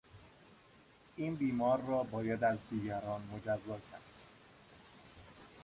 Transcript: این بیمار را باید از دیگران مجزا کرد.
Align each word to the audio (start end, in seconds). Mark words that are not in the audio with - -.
این 1.15 1.35
بیمار 1.35 1.81
را 1.81 2.03
باید 2.03 2.43
از 2.43 2.57
دیگران 2.69 3.21
مجزا 3.35 3.77
کرد. 3.91 4.01